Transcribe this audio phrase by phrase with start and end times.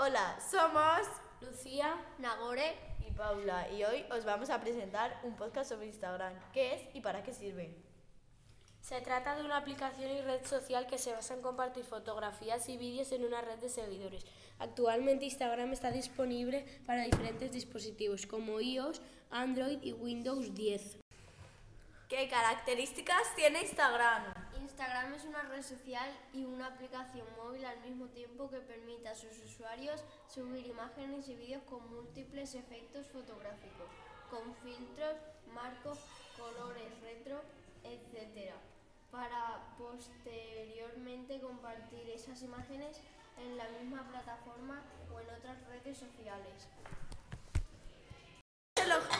[0.00, 1.08] Hola, somos
[1.40, 6.34] Lucía, Nagore y Paula y hoy os vamos a presentar un podcast sobre Instagram.
[6.52, 7.74] ¿Qué es y para qué sirve?
[8.80, 12.76] Se trata de una aplicación y red social que se basa en compartir fotografías y
[12.76, 14.24] vídeos en una red de seguidores.
[14.60, 20.98] Actualmente Instagram está disponible para diferentes dispositivos como iOS, Android y Windows 10.
[22.08, 24.32] ¿Qué características tiene Instagram?
[24.78, 29.14] Instagram es una red social y una aplicación móvil al mismo tiempo que permite a
[29.16, 33.88] sus usuarios subir imágenes y vídeos con múltiples efectos fotográficos,
[34.30, 35.16] con filtros,
[35.52, 35.98] marcos,
[36.36, 37.40] colores retro,
[37.82, 38.52] etc.
[39.10, 43.00] Para posteriormente compartir esas imágenes
[43.36, 46.68] en la misma plataforma o en otras redes sociales.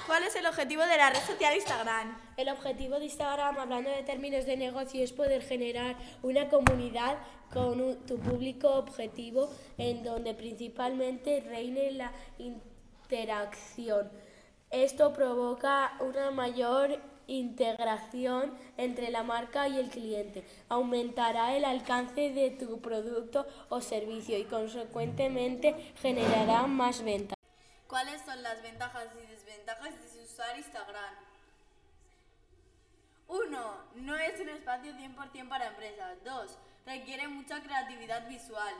[0.08, 2.16] ¿Cuál es el objetivo de la red social Instagram?
[2.38, 7.18] El objetivo de Instagram, hablando de términos de negocio, es poder generar una comunidad
[7.52, 14.10] con tu público objetivo en donde principalmente reine la interacción.
[14.70, 22.48] Esto provoca una mayor integración entre la marca y el cliente, aumentará el alcance de
[22.48, 27.37] tu producto o servicio y consecuentemente generará más ventas.
[27.88, 31.14] ¿Cuáles son las ventajas y desventajas de usar Instagram?
[33.28, 33.74] 1.
[33.96, 36.22] No es un espacio 100% para empresas.
[36.22, 36.58] 2.
[36.84, 38.74] Requiere mucha creatividad visual.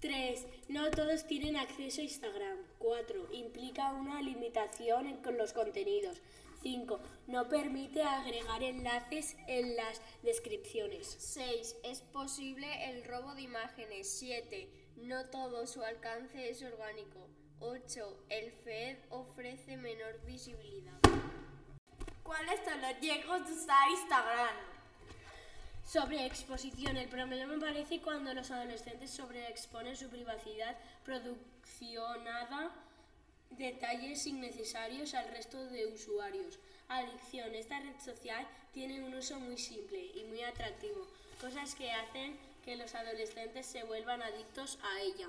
[0.00, 0.46] 3.
[0.68, 2.58] No todos tienen acceso a Instagram.
[2.78, 3.32] 4.
[3.32, 6.18] Implica una limitación con los contenidos.
[6.62, 7.00] 5.
[7.26, 11.06] No permite agregar enlaces en las descripciones.
[11.06, 11.76] 6.
[11.84, 14.10] Es posible el robo de imágenes.
[14.18, 14.68] 7.
[14.96, 17.28] No todo su alcance es orgánico.
[17.60, 18.24] 8.
[18.28, 20.98] El FED ofrece menor visibilidad.
[22.22, 24.56] ¿Cuáles son los riesgos de usar Instagram?
[25.84, 26.96] Sobre exposición.
[26.96, 32.70] El problema aparece cuando los adolescentes sobreexponen su privacidad produccionada,
[33.50, 36.58] detalles innecesarios al resto de usuarios.
[36.88, 37.54] Adicción.
[37.54, 41.06] Esta red social tiene un uso muy simple y muy atractivo,
[41.40, 45.28] cosas que hacen que los adolescentes se vuelvan adictos a ella.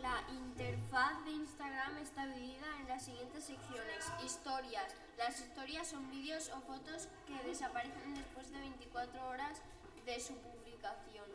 [0.00, 4.04] La interfaz de Instagram está dividida en las siguientes secciones.
[4.24, 4.94] Historias.
[5.18, 9.60] Las historias son vídeos o fotos que desaparecen después de 24 horas
[10.06, 11.26] de su publicación.